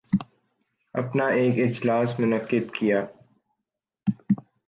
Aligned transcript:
اپنا 0.95 1.27
ایک 1.37 1.53
اجلاس 1.59 2.19
منعقد 2.19 2.65
کیا 2.75 3.05